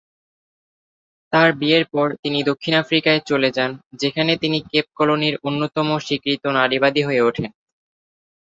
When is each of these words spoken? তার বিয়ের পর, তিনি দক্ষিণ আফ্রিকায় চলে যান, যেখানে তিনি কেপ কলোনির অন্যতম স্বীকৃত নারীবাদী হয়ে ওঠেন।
তার 1.33 1.49
বিয়ের 1.53 1.85
পর, 1.85 2.07
তিনি 2.23 2.39
দক্ষিণ 2.43 2.73
আফ্রিকায় 2.73 3.21
চলে 3.25 3.49
যান, 3.51 3.71
যেখানে 3.93 4.31
তিনি 4.37 4.57
কেপ 4.71 4.85
কলোনির 4.95 5.35
অন্যতম 5.43 5.87
স্বীকৃত 5.99 6.43
নারীবাদী 6.57 7.01
হয়ে 7.03 7.21
ওঠেন। 7.21 7.49